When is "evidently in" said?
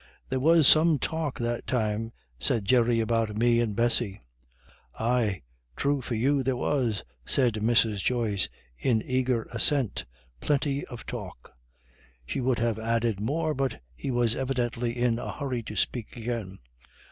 14.35-15.19